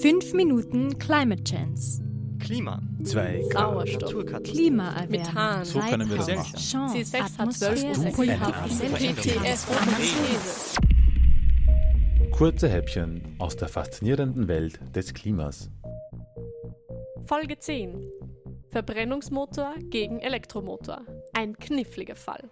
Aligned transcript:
5 0.00 0.32
Minuten 0.34 0.96
Climate 0.96 1.42
Chance. 1.42 2.00
Klima. 2.38 2.80
2 3.02 3.42
Sauerstoff. 3.52 4.02
Naturkatastrophe. 4.02 4.56
Klimaerwärmung. 4.56 5.10
Methan. 5.10 5.64
So 5.64 5.80
können 5.80 6.08
wir 6.08 6.18
das 6.18 6.28
machen. 6.28 6.56
Chance. 6.56 6.98
C6 6.98 7.20
hat 7.20 7.40
Atmosphäre. 7.40 7.92
12 7.92 8.14
Pulververänderung. 8.14 9.16
PTS 9.16 9.64
Photosynthese. 9.64 10.80
Kurze 12.30 12.68
Häppchen 12.68 13.34
aus 13.40 13.56
der 13.56 13.66
faszinierenden 13.66 14.46
Welt 14.46 14.78
des 14.94 15.12
Klimas. 15.12 15.68
Folge 17.24 17.58
10. 17.58 18.00
Verbrennungsmotor 18.68 19.74
gegen 19.90 20.20
Elektromotor. 20.20 21.00
Ein 21.32 21.56
kniffliger 21.56 22.14
Fall. 22.14 22.48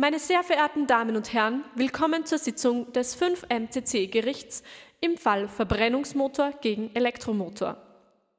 Meine 0.00 0.20
sehr 0.20 0.44
verehrten 0.44 0.86
Damen 0.86 1.16
und 1.16 1.32
Herren, 1.32 1.64
willkommen 1.74 2.24
zur 2.24 2.38
Sitzung 2.38 2.92
des 2.92 3.20
5-MCC-Gerichts 3.20 4.62
im 5.00 5.16
Fall 5.16 5.48
Verbrennungsmotor 5.48 6.52
gegen 6.60 6.94
Elektromotor. 6.94 7.76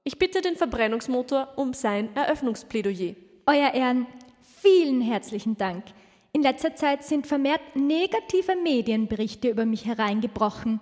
Ich 0.06 0.18
bitte 0.18 0.40
den 0.40 0.56
Verbrennungsmotor 0.56 1.50
um 1.58 1.74
sein 1.74 2.16
Eröffnungsplädoyer. 2.16 3.16
Euer 3.46 3.74
Ehren, 3.74 4.08
vielen 4.62 5.02
herzlichen 5.02 5.58
Dank. 5.58 5.84
In 6.32 6.44
letzter 6.44 6.78
Zeit 6.78 7.04
sind 7.04 7.28
vermehrt 7.28 7.76
negative 7.76 8.56
Medienberichte 8.56 9.50
über 9.50 9.66
mich 9.66 9.86
hereingebrochen. 9.86 10.80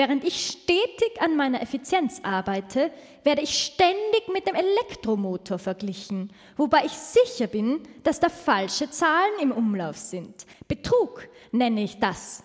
Während 0.00 0.24
ich 0.24 0.46
stetig 0.46 1.20
an 1.20 1.36
meiner 1.36 1.60
Effizienz 1.60 2.22
arbeite, 2.22 2.90
werde 3.22 3.42
ich 3.42 3.50
ständig 3.50 4.28
mit 4.32 4.48
dem 4.48 4.54
Elektromotor 4.54 5.58
verglichen, 5.58 6.32
wobei 6.56 6.86
ich 6.86 6.92
sicher 6.92 7.48
bin, 7.48 7.82
dass 8.02 8.18
da 8.18 8.30
falsche 8.30 8.88
Zahlen 8.90 9.40
im 9.42 9.52
Umlauf 9.52 9.98
sind. 9.98 10.46
Betrug 10.68 11.28
nenne 11.52 11.82
ich 11.82 11.98
das. 11.98 12.42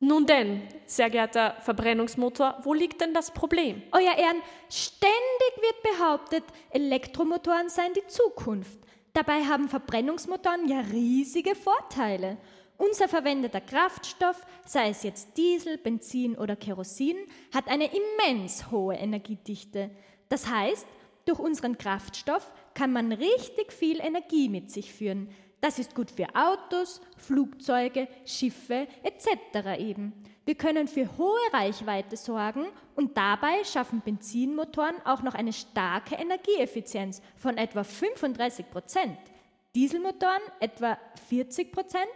Nun 0.00 0.24
denn, 0.24 0.62
sehr 0.86 1.10
geehrter 1.10 1.56
Verbrennungsmotor, 1.60 2.60
wo 2.62 2.72
liegt 2.72 3.02
denn 3.02 3.12
das 3.12 3.30
Problem? 3.30 3.82
Euer 3.92 4.16
Ehren, 4.16 4.40
ständig 4.70 5.52
wird 5.60 5.98
behauptet, 5.98 6.44
Elektromotoren 6.70 7.68
seien 7.68 7.92
die 7.92 8.06
Zukunft. 8.06 8.78
Dabei 9.12 9.44
haben 9.44 9.68
Verbrennungsmotoren 9.68 10.66
ja 10.66 10.80
riesige 10.80 11.56
Vorteile. 11.56 12.38
Unser 12.78 13.08
verwendeter 13.08 13.60
Kraftstoff, 13.60 14.44
sei 14.66 14.90
es 14.90 15.02
jetzt 15.02 15.36
Diesel, 15.36 15.78
Benzin 15.78 16.36
oder 16.36 16.56
Kerosin, 16.56 17.16
hat 17.54 17.68
eine 17.68 17.86
immens 17.86 18.70
hohe 18.70 18.94
Energiedichte. 18.94 19.90
Das 20.28 20.48
heißt, 20.48 20.86
durch 21.24 21.38
unseren 21.38 21.78
Kraftstoff 21.78 22.52
kann 22.74 22.92
man 22.92 23.12
richtig 23.12 23.72
viel 23.72 24.00
Energie 24.00 24.48
mit 24.48 24.70
sich 24.70 24.92
führen. 24.92 25.28
Das 25.60 25.78
ist 25.78 25.94
gut 25.94 26.10
für 26.10 26.26
Autos, 26.34 27.00
Flugzeuge, 27.16 28.08
Schiffe 28.24 28.86
etc. 29.02 29.80
eben. 29.80 30.12
Wir 30.44 30.54
können 30.54 30.86
für 30.86 31.08
hohe 31.18 31.52
Reichweite 31.52 32.16
sorgen 32.16 32.66
und 32.94 33.16
dabei 33.16 33.64
schaffen 33.64 34.00
Benzinmotoren 34.00 34.94
auch 35.04 35.22
noch 35.22 35.34
eine 35.34 35.52
starke 35.52 36.14
Energieeffizienz 36.14 37.20
von 37.36 37.56
etwa 37.56 37.82
35 37.82 38.70
Prozent. 38.70 39.18
Dieselmotoren 39.74 40.42
etwa 40.60 40.98
40 41.28 41.72
Prozent 41.72 42.06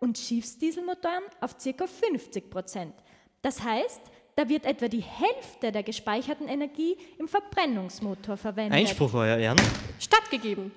und 0.00 0.18
Schiffsdieselmotoren 0.18 1.24
auf 1.40 1.56
ca. 1.58 1.86
50 1.86 2.50
Prozent. 2.50 2.94
Das 3.42 3.62
heißt, 3.62 4.00
da 4.36 4.48
wird 4.48 4.64
etwa 4.66 4.88
die 4.88 5.02
Hälfte 5.02 5.72
der 5.72 5.82
gespeicherten 5.82 6.48
Energie 6.48 6.96
im 7.18 7.26
Verbrennungsmotor 7.26 8.36
verwendet. 8.36 8.78
Einspruch, 8.78 9.12
Euer 9.14 9.36
Ehren. 9.36 9.58
Stattgegeben. 9.98 10.70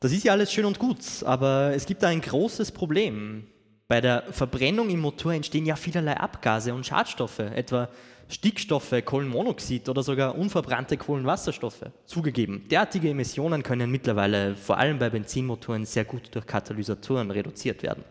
Das 0.00 0.12
ist 0.12 0.24
ja 0.24 0.32
alles 0.32 0.52
schön 0.52 0.64
und 0.64 0.78
gut, 0.78 0.98
aber 1.24 1.72
es 1.74 1.86
gibt 1.86 2.02
da 2.02 2.08
ein 2.08 2.20
großes 2.20 2.72
Problem. 2.72 3.46
Bei 3.86 4.00
der 4.00 4.24
Verbrennung 4.32 4.88
im 4.88 5.00
Motor 5.00 5.34
entstehen 5.34 5.66
ja 5.66 5.76
vielerlei 5.76 6.16
Abgase 6.16 6.74
und 6.74 6.86
Schadstoffe, 6.86 7.40
etwa 7.40 7.88
Stickstoffe, 8.28 8.94
Kohlenmonoxid 9.04 9.88
oder 9.90 10.02
sogar 10.02 10.36
unverbrannte 10.38 10.96
Kohlenwasserstoffe. 10.96 11.84
Zugegeben, 12.06 12.66
derartige 12.70 13.10
Emissionen 13.10 13.62
können 13.62 13.90
mittlerweile 13.90 14.56
vor 14.56 14.78
allem 14.78 14.98
bei 14.98 15.10
Benzinmotoren 15.10 15.84
sehr 15.84 16.04
gut 16.04 16.34
durch 16.34 16.46
Katalysatoren 16.46 17.30
reduziert 17.30 17.82
werden. 17.82 18.02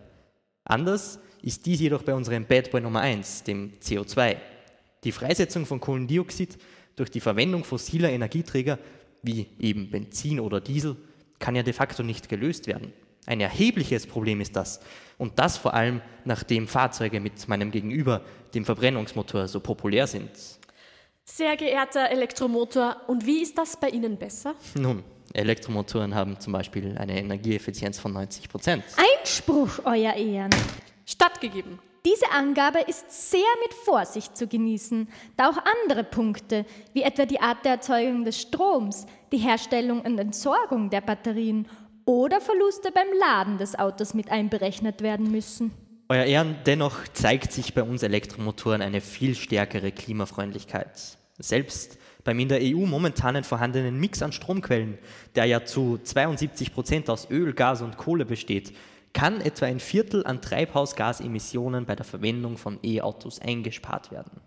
Anders 0.71 1.19
ist 1.41 1.65
dies 1.65 1.81
jedoch 1.81 2.01
bei 2.01 2.13
unserem 2.13 2.45
Bad 2.45 2.71
Boy 2.71 2.79
Nummer 2.79 3.01
1, 3.01 3.43
dem 3.43 3.73
CO2. 3.81 4.37
Die 5.03 5.11
Freisetzung 5.11 5.65
von 5.65 5.81
Kohlendioxid 5.81 6.57
durch 6.95 7.11
die 7.11 7.19
Verwendung 7.19 7.65
fossiler 7.65 8.09
Energieträger 8.09 8.79
wie 9.21 9.47
eben 9.59 9.91
Benzin 9.91 10.39
oder 10.39 10.61
Diesel 10.61 10.95
kann 11.39 11.57
ja 11.57 11.63
de 11.63 11.73
facto 11.73 12.03
nicht 12.03 12.29
gelöst 12.29 12.67
werden. 12.67 12.93
Ein 13.25 13.41
erhebliches 13.41 14.07
Problem 14.07 14.39
ist 14.39 14.55
das. 14.55 14.79
Und 15.17 15.39
das 15.39 15.57
vor 15.57 15.73
allem, 15.73 15.99
nachdem 16.23 16.69
Fahrzeuge 16.69 17.19
mit 17.19 17.49
meinem 17.49 17.71
Gegenüber, 17.71 18.21
dem 18.53 18.63
Verbrennungsmotor, 18.63 19.49
so 19.49 19.59
populär 19.59 20.07
sind. 20.07 20.31
Sehr 21.25 21.57
geehrter 21.57 22.09
Elektromotor, 22.09 22.95
und 23.07 23.25
wie 23.25 23.41
ist 23.41 23.57
das 23.57 23.77
bei 23.77 23.89
Ihnen 23.89 24.17
besser? 24.17 24.55
Nun, 24.75 25.03
Elektromotoren 25.33 26.15
haben 26.15 26.39
zum 26.39 26.53
Beispiel 26.53 26.97
eine 26.97 27.19
Energieeffizienz 27.19 27.99
von 27.99 28.13
90 28.13 28.49
Prozent. 28.49 28.83
Einspruch, 28.97 29.79
Euer 29.85 30.13
Ehren. 30.13 30.51
Stattgegeben. 31.05 31.79
Diese 32.05 32.31
Angabe 32.31 32.79
ist 32.79 33.31
sehr 33.31 33.41
mit 33.63 33.73
Vorsicht 33.73 34.35
zu 34.35 34.47
genießen, 34.47 35.07
da 35.37 35.49
auch 35.49 35.57
andere 35.83 36.03
Punkte, 36.03 36.65
wie 36.93 37.03
etwa 37.03 37.25
die 37.25 37.39
Art 37.39 37.63
der 37.63 37.73
Erzeugung 37.73 38.25
des 38.25 38.41
Stroms, 38.41 39.05
die 39.31 39.37
Herstellung 39.37 40.01
und 40.01 40.17
Entsorgung 40.17 40.89
der 40.89 41.01
Batterien 41.01 41.67
oder 42.05 42.41
Verluste 42.41 42.91
beim 42.91 43.07
Laden 43.19 43.59
des 43.59 43.77
Autos 43.77 44.15
mit 44.15 44.31
einberechnet 44.31 45.01
werden 45.01 45.31
müssen. 45.31 45.71
Euer 46.09 46.25
Ehren, 46.25 46.55
dennoch 46.65 47.07
zeigt 47.13 47.51
sich 47.51 47.73
bei 47.73 47.83
uns 47.83 48.01
Elektromotoren 48.01 48.81
eine 48.81 48.99
viel 48.99 49.35
stärkere 49.35 49.91
Klimafreundlichkeit. 49.91 51.17
Selbst 51.41 51.97
beim 52.23 52.39
in 52.39 52.49
der 52.49 52.59
EU 52.61 52.85
momentanen 52.85 53.43
vorhandenen 53.43 53.99
Mix 53.99 54.21
an 54.21 54.31
Stromquellen, 54.31 54.97
der 55.35 55.45
ja 55.45 55.65
zu 55.65 55.97
72 55.97 56.73
Prozent 56.73 57.09
aus 57.09 57.29
Öl, 57.29 57.53
Gas 57.53 57.81
und 57.81 57.97
Kohle 57.97 58.25
besteht, 58.25 58.73
kann 59.13 59.41
etwa 59.41 59.65
ein 59.65 59.79
Viertel 59.79 60.25
an 60.25 60.41
Treibhausgasemissionen 60.41 61.85
bei 61.85 61.95
der 61.95 62.05
Verwendung 62.05 62.57
von 62.57 62.79
E-Autos 62.83 63.39
eingespart 63.39 64.11
werden. 64.11 64.39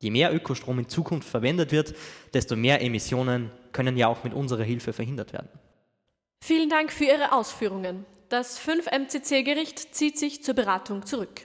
Je 0.00 0.10
mehr 0.10 0.34
Ökostrom 0.34 0.80
in 0.80 0.88
Zukunft 0.88 1.28
verwendet 1.28 1.72
wird, 1.72 1.94
desto 2.34 2.56
mehr 2.56 2.82
Emissionen 2.82 3.50
können 3.72 3.96
ja 3.96 4.08
auch 4.08 4.24
mit 4.24 4.34
unserer 4.34 4.64
Hilfe 4.64 4.92
verhindert 4.92 5.32
werden. 5.32 5.48
Vielen 6.44 6.68
Dank 6.68 6.92
für 6.92 7.04
Ihre 7.04 7.32
Ausführungen. 7.32 8.04
Das 8.28 8.60
5-MCC-Gericht 8.60 9.94
zieht 9.94 10.18
sich 10.18 10.42
zur 10.42 10.54
Beratung 10.54 11.06
zurück. 11.06 11.42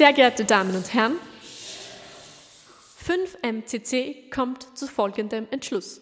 Sehr 0.00 0.14
geehrte 0.14 0.46
Damen 0.46 0.74
und 0.74 0.94
Herren, 0.94 1.16
5-MCC 3.06 4.30
kommt 4.30 4.66
zu 4.74 4.86
folgendem 4.86 5.46
Entschluss. 5.50 6.00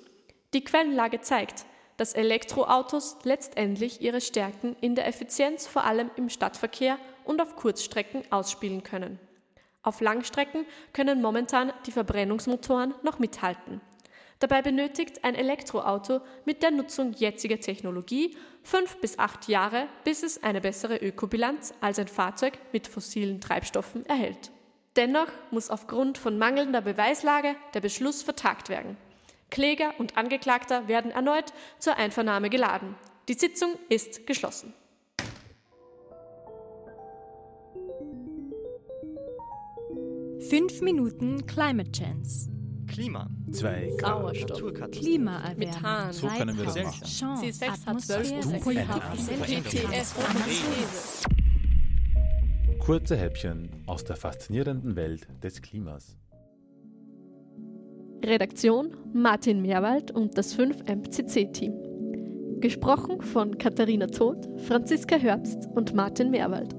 Die 0.55 0.63
Quellenlage 0.63 1.21
zeigt, 1.21 1.67
dass 1.97 2.13
Elektroautos 2.13 3.17
letztendlich 3.25 4.01
ihre 4.01 4.21
Stärken 4.21 4.77
in 4.81 4.95
der 4.95 5.09
Effizienz 5.09 5.67
vor 5.67 5.83
allem 5.83 6.13
im 6.15 6.29
Stadtverkehr 6.29 6.97
und 7.25 7.43
auf 7.43 7.57
Kurzstrecken 7.57 8.23
ausspielen 8.31 8.85
können. 8.85 9.19
Auf 9.83 10.01
Langstrecken 10.01 10.65
können 10.93 11.21
momentan 11.21 11.73
die 11.87 11.91
Verbrennungsmotoren 11.91 12.95
noch 13.03 13.19
mithalten. 13.19 13.81
Dabei 14.39 14.63
benötigt 14.63 15.25
ein 15.25 15.35
Elektroauto 15.35 16.21
mit 16.45 16.63
der 16.63 16.71
Nutzung 16.71 17.13
jetziger 17.13 17.59
Technologie 17.59 18.37
fünf 18.63 19.01
bis 19.01 19.19
acht 19.19 19.49
Jahre, 19.49 19.89
bis 20.05 20.23
es 20.23 20.43
eine 20.43 20.61
bessere 20.61 20.97
Ökobilanz 20.97 21.75
als 21.81 21.99
ein 21.99 22.09
Fahrzeug 22.09 22.59
mit 22.73 22.87
fossilen 22.87 23.41
Treibstoffen 23.41 24.07
erhält. 24.07 24.53
Dennoch 24.97 25.29
muss 25.51 25.71
aufgrund 25.71 26.19
von 26.19 26.39
mangelnder 26.39 26.81
Beweislage 26.81 27.57
der 27.75 27.81
Beschluss 27.81 28.23
vertagt 28.23 28.69
werden. 28.69 28.97
Kläger 29.51 29.95
und 29.99 30.17
Angeklagter 30.17 30.89
werden 30.89 31.11
erneut 31.11 31.53
zur 31.79 31.97
Einvernahme 31.97 32.51
geladen. 32.51 32.95
Die 33.29 33.35
Sitzung 33.35 33.75
ist 33.89 34.27
geschlossen. 34.27 34.75
Fünf 40.49 40.81
Minuten 40.81 41.47
Climate 41.47 41.91
Chance. 41.93 42.58
Klima. 42.89 43.31
2 43.53 43.93
Sauerstoff. 44.01 44.61
Klimaerwärmung. 44.91 45.59
Methan. 45.59 46.13
So 46.13 46.27
können 46.27 46.57
wir 46.57 46.65
das 46.65 46.83
machen. 46.83 47.05
Chance. 47.05 47.45
C6 47.45 47.71
hat 47.71 47.79
Atmosphäre. 47.87 48.41
12 48.41 48.65
Pulververänderung. 48.65 49.63
PTS. 49.63 50.15
Kurze 52.81 53.17
Häppchen 53.17 53.69
aus 53.87 54.03
der 54.05 54.17
faszinierenden 54.17 54.97
Welt 54.97 55.29
des 55.43 55.63
Klimas. 55.63 56.17
Redaktion 58.25 58.97
Martin 59.13 59.63
Meerwald 59.63 60.11
und 60.11 60.37
das 60.37 60.59
5-MCC-Team. 60.59 61.73
Gesprochen 62.61 63.23
von 63.23 63.57
Katharina 63.59 64.09
Todt, 64.09 64.49
Franziska 64.63 65.15
Herbst 65.17 65.69
und 65.75 65.95
Martin 65.95 66.31
Meerwald. 66.31 66.75